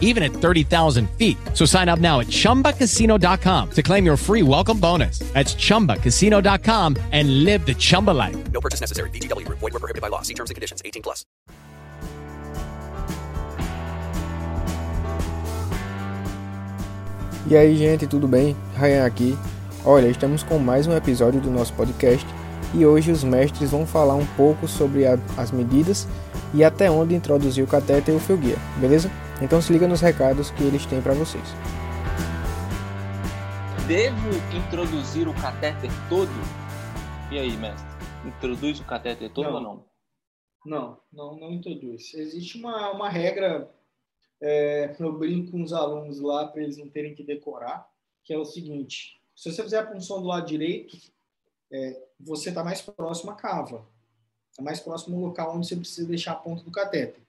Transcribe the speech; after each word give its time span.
even 0.00 0.22
at 0.22 0.32
30,000 0.32 1.10
feet. 1.18 1.36
So 1.52 1.66
sign 1.66 1.90
up 1.90 1.98
now 1.98 2.20
at 2.20 2.28
chumbacasino.com 2.28 3.70
to 3.72 3.82
claim 3.82 4.06
your 4.06 4.16
free 4.16 4.42
welcome 4.42 4.80
bonus. 4.80 5.18
That's 5.34 5.54
chumbacasino.com 5.54 6.96
and 7.12 7.44
live 7.44 7.66
the 7.66 7.74
Chumba 7.74 8.12
life. 8.12 8.36
No 8.52 8.60
purchase 8.60 8.80
necessary. 8.80 9.10
VGW 9.10 9.44
Group. 9.44 9.58
Void 9.58 9.74
were 9.74 9.80
prohibited 9.80 10.00
by 10.00 10.08
law. 10.08 10.22
See 10.22 10.34
terms 10.34 10.50
and 10.50 10.54
conditions. 10.54 10.80
18 10.84 11.02
plus. 11.02 11.26
E 17.46 17.54
aí, 17.54 17.76
gente, 17.76 18.06
tudo 18.06 18.26
bem? 18.26 18.56
Ryan 18.74 19.04
aqui. 19.04 19.36
Olha, 19.84 20.08
estamos 20.08 20.42
com 20.42 20.58
mais 20.58 20.86
um 20.86 20.96
episódio 20.96 21.42
do 21.42 21.50
nosso 21.50 21.74
podcast 21.74 22.26
e 22.72 22.86
hoje 22.86 23.12
os 23.12 23.22
mestres 23.22 23.70
vão 23.70 23.86
falar 23.86 24.14
um 24.14 24.24
pouco 24.28 24.66
sobre 24.66 25.06
a, 25.06 25.18
as 25.36 25.52
medidas 25.52 26.08
e 26.54 26.64
até 26.64 26.90
onde 26.90 27.14
introduzir 27.14 27.62
o 27.62 27.66
catéter 27.66 28.14
e 28.14 28.16
o 28.16 28.20
fio 28.20 28.38
guia, 28.38 28.56
beleza? 28.78 29.10
Então 29.44 29.60
se 29.60 29.70
liga 29.70 29.86
nos 29.86 30.00
recados 30.00 30.50
que 30.50 30.62
eles 30.62 30.86
têm 30.86 31.02
para 31.02 31.12
vocês. 31.12 31.44
Devo 33.86 34.30
introduzir 34.56 35.28
o 35.28 35.34
catéter 35.34 35.90
todo? 36.08 36.30
E 37.30 37.38
aí, 37.38 37.54
mestre? 37.58 37.86
Introduz 38.24 38.80
o 38.80 38.84
catéter 38.84 39.30
todo 39.30 39.44
Não. 39.44 39.54
ou 39.54 39.60
não? 39.60 39.84
Não, 40.64 40.98
não, 41.12 41.36
não 41.38 41.52
introduz. 41.52 42.14
Existe 42.14 42.56
uma, 42.56 42.90
uma 42.92 43.10
regra, 43.10 43.70
é, 44.40 44.96
eu 44.98 45.12
brinco 45.12 45.52
com 45.52 45.62
os 45.62 45.74
alunos 45.74 46.20
lá 46.20 46.48
para 46.48 46.62
eles 46.62 46.78
não 46.78 46.88
terem 46.88 47.14
que 47.14 47.22
decorar, 47.22 47.86
que 48.22 48.32
é 48.32 48.38
o 48.38 48.46
seguinte: 48.46 49.20
se 49.36 49.52
você 49.52 49.62
fizer 49.62 49.80
a 49.80 49.86
punção 49.86 50.22
do 50.22 50.26
lado 50.26 50.46
direito, 50.46 50.96
é, 51.70 52.02
você 52.18 52.48
está 52.48 52.64
mais 52.64 52.80
próximo 52.80 53.30
à 53.30 53.34
cava, 53.34 53.86
está 54.50 54.62
mais 54.62 54.80
próximo 54.80 55.16
ao 55.16 55.22
local 55.22 55.54
onde 55.54 55.68
você 55.68 55.76
precisa 55.76 56.08
deixar 56.08 56.32
a 56.32 56.36
ponta 56.36 56.64
do 56.64 56.70
catéter. 56.70 57.23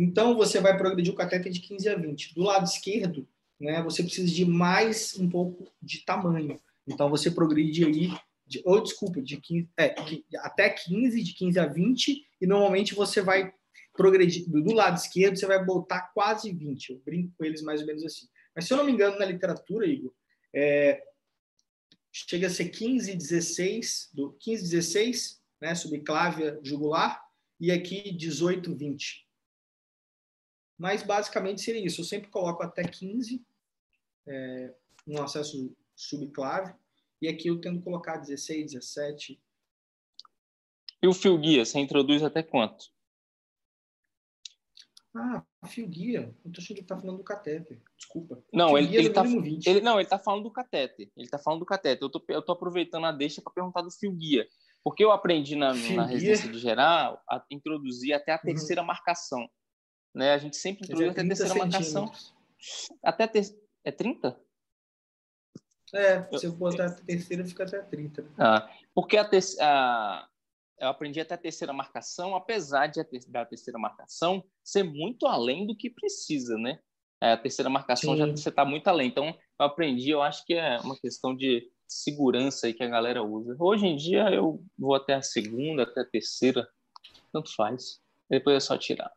Então 0.00 0.36
você 0.36 0.60
vai 0.60 0.78
progredir 0.78 1.12
o 1.12 1.16
catéter 1.16 1.50
de 1.50 1.58
15 1.58 1.88
a 1.88 1.96
20. 1.96 2.32
Do 2.32 2.42
lado 2.42 2.64
esquerdo, 2.64 3.26
né, 3.58 3.82
você 3.82 4.04
precisa 4.04 4.32
de 4.32 4.44
mais 4.44 5.18
um 5.18 5.28
pouco 5.28 5.72
de 5.82 6.04
tamanho. 6.04 6.60
Então 6.86 7.10
você 7.10 7.32
progride 7.32 7.84
aí, 7.84 8.12
de, 8.46 8.62
ou 8.64 8.80
desculpa, 8.80 9.20
de 9.20 9.36
15, 9.38 9.68
é, 9.76 9.96
até 10.38 10.70
15, 10.70 11.20
de 11.20 11.34
15 11.34 11.58
a 11.58 11.66
20, 11.66 12.24
e 12.40 12.46
normalmente 12.46 12.94
você 12.94 13.20
vai 13.20 13.52
progredir 13.92 14.48
do 14.48 14.72
lado 14.72 14.96
esquerdo, 14.96 15.36
você 15.36 15.46
vai 15.46 15.64
botar 15.64 16.12
quase 16.14 16.52
20. 16.52 16.90
Eu 16.90 17.02
brinco 17.04 17.34
com 17.36 17.44
eles 17.44 17.60
mais 17.60 17.80
ou 17.80 17.86
menos 17.88 18.04
assim. 18.04 18.28
Mas 18.54 18.66
se 18.66 18.72
eu 18.72 18.76
não 18.76 18.84
me 18.84 18.92
engano, 18.92 19.18
na 19.18 19.24
literatura, 19.24 19.84
Igor, 19.84 20.12
é, 20.54 21.02
chega 22.12 22.46
a 22.46 22.50
ser 22.50 22.68
15, 22.68 23.16
16, 23.16 24.10
do 24.14 24.32
15, 24.38 24.62
16, 24.62 25.42
né, 25.60 25.74
subclávia 25.74 26.60
jugular, 26.62 27.20
e 27.60 27.72
aqui 27.72 28.12
18, 28.12 28.76
20. 28.76 29.27
Mas 30.78 31.02
basicamente 31.02 31.60
seria 31.60 31.84
isso. 31.84 32.00
Eu 32.00 32.04
sempre 32.04 32.30
coloco 32.30 32.62
até 32.62 32.84
15 32.84 33.44
é, 34.26 34.74
no 35.06 35.22
acesso 35.22 35.74
subclave, 35.96 36.74
e 37.20 37.28
aqui 37.28 37.48
eu 37.48 37.60
tento 37.60 37.82
colocar 37.82 38.18
16, 38.18 38.72
17. 38.72 39.42
E 41.02 41.08
o 41.08 41.12
fio 41.12 41.36
guia, 41.38 41.64
você 41.64 41.78
introduz 41.80 42.22
até 42.22 42.42
quanto? 42.42 42.86
Ah, 45.14 45.42
fio 45.66 45.88
guia. 45.88 46.34
Eu 46.44 46.52
tô 46.52 46.60
achando 46.60 46.76
que 46.76 46.80
ele 46.80 46.86
tá 46.86 46.96
falando 46.96 47.16
do 47.16 47.24
catéter. 47.24 47.82
Desculpa. 47.96 48.42
Não, 48.52 48.78
ele, 48.78 48.96
ele 48.96 49.10
tá, 49.10 49.24
mínimo 49.24 49.42
20. 49.42 49.66
ele, 49.66 49.80
não, 49.80 49.98
ele 49.98 50.08
tá 50.08 50.18
falando 50.18 50.44
do 50.44 50.50
catéter. 50.50 51.10
Ele 51.16 51.28
tá 51.28 51.38
falando 51.38 51.60
do 51.60 51.66
catéter. 51.66 52.04
Eu 52.04 52.10
tô, 52.10 52.24
eu 52.28 52.42
tô 52.42 52.52
aproveitando 52.52 53.06
a 53.06 53.12
deixa 53.12 53.42
para 53.42 53.52
perguntar 53.52 53.82
do 53.82 53.90
fio 53.90 54.12
guia. 54.12 54.46
Porque 54.84 55.04
eu 55.04 55.10
aprendi 55.10 55.56
na, 55.56 55.74
na 55.74 56.06
residência 56.06 56.50
de 56.50 56.58
geral 56.58 57.20
a 57.28 57.44
introduzir 57.50 58.12
até 58.12 58.32
a 58.32 58.38
terceira 58.38 58.82
marcação. 58.82 59.48
Né? 60.18 60.32
A 60.32 60.38
gente 60.38 60.56
sempre 60.56 60.82
é 60.90 60.94
até 60.94 61.10
a 61.10 61.14
30 61.14 61.28
terceira 61.28 61.54
marcação. 61.54 62.12
Até 63.04 63.28
ter... 63.28 63.56
É 63.84 63.92
30? 63.92 64.36
É, 65.94 66.36
se 66.36 66.44
eu 66.44 66.52
botar 66.52 66.86
a 66.86 66.90
terceira, 66.90 67.44
fica 67.44 67.62
até 67.62 67.80
30. 67.80 68.22
né? 68.22 68.28
Ah, 68.36 68.68
porque 68.92 69.16
a, 69.16 69.24
ter- 69.24 69.44
a- 69.60 70.28
eu 70.80 70.88
aprendi 70.88 71.20
até 71.20 71.36
a 71.36 71.38
terceira 71.38 71.72
marcação, 71.72 72.34
apesar 72.34 72.88
de 72.88 73.00
a 73.00 73.04
ter- 73.04 73.24
da 73.28 73.46
terceira 73.46 73.78
marcação 73.78 74.44
ser 74.64 74.82
muito 74.82 75.24
além 75.28 75.68
do 75.68 75.76
que 75.76 75.88
precisa, 75.88 76.58
né? 76.58 76.80
É, 77.22 77.32
a 77.32 77.36
terceira 77.38 77.70
marcação 77.70 78.16
já 78.16 78.26
Sim. 78.26 78.36
você 78.36 78.48
está 78.48 78.64
muito 78.64 78.88
além. 78.88 79.08
Então, 79.08 79.26
eu 79.28 79.66
aprendi, 79.66 80.10
eu 80.10 80.20
acho 80.20 80.44
que 80.44 80.54
é 80.54 80.78
uma 80.80 80.98
questão 80.98 81.32
de 81.34 81.70
segurança 81.86 82.66
aí 82.66 82.74
que 82.74 82.82
a 82.82 82.88
galera 82.88 83.22
usa. 83.22 83.56
Hoje 83.60 83.86
em 83.86 83.94
dia, 83.94 84.28
eu 84.30 84.64
vou 84.76 84.96
até 84.96 85.14
a 85.14 85.22
segunda, 85.22 85.84
até 85.84 86.00
a 86.00 86.04
terceira, 86.04 86.68
tanto 87.32 87.54
faz. 87.54 88.00
Depois 88.28 88.56
é 88.56 88.60
só 88.60 88.76
tirar. 88.76 89.16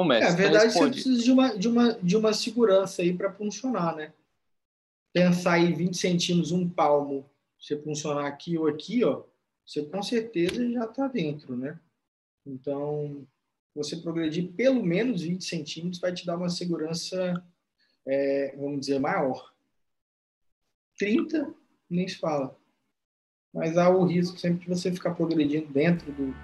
Então, 0.00 0.12
É, 0.12 0.20
mestre, 0.20 0.32
a 0.32 0.36
verdade 0.36 0.64
é 0.64 0.68
que 0.68 0.72
você 0.72 0.78
responde. 0.78 1.02
precisa 1.02 1.22
de 1.22 1.32
uma, 1.32 1.58
de 1.58 1.68
uma, 1.68 1.92
de 1.94 2.16
uma 2.16 2.32
segurança 2.32 3.02
aí 3.02 3.16
para 3.16 3.32
funcionar, 3.32 3.96
né? 3.96 4.12
Pensar 5.12 5.54
aí 5.54 5.72
20 5.72 5.96
centímetros, 5.96 6.52
um 6.52 6.68
palmo, 6.68 7.28
você 7.58 7.80
funcionar 7.80 8.26
aqui 8.26 8.58
ou 8.58 8.66
aqui, 8.66 9.04
ó, 9.04 9.22
você 9.64 9.84
com 9.84 10.02
certeza 10.02 10.70
já 10.70 10.84
está 10.84 11.08
dentro, 11.08 11.56
né? 11.56 11.78
Então, 12.44 13.26
você 13.74 13.96
progredir 13.96 14.52
pelo 14.52 14.82
menos 14.82 15.22
20 15.22 15.44
centímetros 15.44 16.00
vai 16.00 16.12
te 16.12 16.24
dar 16.24 16.36
uma 16.36 16.48
segurança, 16.48 17.42
é, 18.06 18.54
vamos 18.56 18.80
dizer, 18.80 18.98
maior. 18.98 19.52
30, 20.98 21.52
nem 21.90 22.06
se 22.06 22.16
fala. 22.16 22.56
Mas 23.52 23.76
há 23.76 23.88
o 23.88 24.04
risco 24.04 24.38
sempre 24.38 24.60
de 24.60 24.68
você 24.68 24.92
ficar 24.92 25.14
progredindo 25.14 25.66
dentro 25.72 26.12
do, 26.12 26.34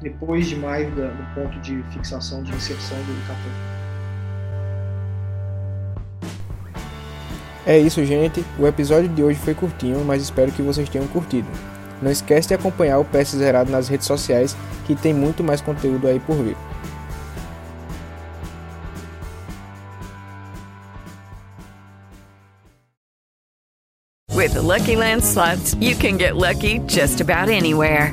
depois 0.00 0.46
demais 0.46 0.88
da- 0.94 1.08
do 1.08 1.34
ponto 1.34 1.58
de 1.60 1.82
fixação, 1.90 2.42
de 2.42 2.52
inserção 2.54 2.96
do 2.98 3.26
catéter. 3.26 3.76
É 7.66 7.78
isso, 7.78 8.04
gente. 8.04 8.44
O 8.58 8.66
episódio 8.66 9.08
de 9.08 9.22
hoje 9.22 9.38
foi 9.40 9.52
curtinho, 9.54 10.04
mas 10.04 10.22
espero 10.22 10.52
que 10.52 10.62
vocês 10.62 10.88
tenham 10.88 11.06
curtido. 11.08 11.48
Não 12.00 12.10
esquece 12.10 12.48
de 12.48 12.54
acompanhar 12.54 12.98
o 12.98 13.04
PS 13.04 13.36
Zerado 13.36 13.70
nas 13.72 13.88
redes 13.88 14.06
sociais, 14.06 14.56
que 14.86 14.94
tem 14.94 15.12
muito 15.12 15.42
mais 15.42 15.60
conteúdo 15.60 16.06
aí 16.06 16.20
por 16.20 16.36
vir. 16.36 16.56
With 24.34 24.52
the 24.52 24.62
Lucky 24.62 24.96
Land 24.96 25.22
slots, 25.24 25.74
you 25.74 25.94
can 25.96 26.18
get 26.18 26.36
lucky 26.36 26.78
just 26.86 27.20
about 27.20 27.48
anywhere. 27.48 28.12